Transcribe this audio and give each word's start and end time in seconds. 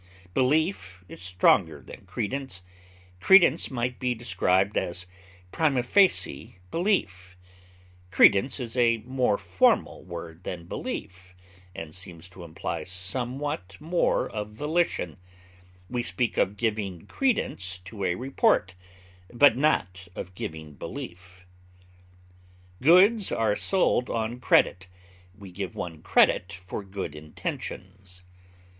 Belief 0.33 1.05
is 1.07 1.21
stronger 1.21 1.79
than 1.79 2.07
credence; 2.07 2.63
credence 3.19 3.69
might 3.69 3.99
be 3.99 4.15
described 4.15 4.75
as 4.75 5.03
a 5.03 5.55
prima 5.55 5.83
facie 5.83 6.57
belief; 6.71 7.37
credence 8.09 8.59
is 8.59 8.75
a 8.75 8.97
more 9.05 9.37
formal 9.37 10.03
word 10.03 10.43
than 10.43 10.65
belief, 10.65 11.35
and 11.75 11.93
seems 11.93 12.27
to 12.29 12.43
imply 12.43 12.83
somewhat 12.83 13.77
more 13.79 14.27
of 14.27 14.49
volition; 14.49 15.17
we 15.87 16.01
speak 16.01 16.35
of 16.35 16.57
giving 16.57 17.05
credence 17.05 17.77
to 17.77 18.03
a 18.03 18.15
report, 18.15 18.73
but 19.31 19.55
not 19.55 20.07
of 20.15 20.33
giving 20.33 20.73
belief. 20.73 21.45
Goods 22.81 23.31
are 23.31 23.55
sold 23.55 24.09
on 24.09 24.39
credit; 24.39 24.87
we 25.37 25.51
give 25.51 25.75
one 25.75 26.01
credit 26.01 26.51
for 26.51 26.83
good 26.83 27.13
intentions. 27.15 28.23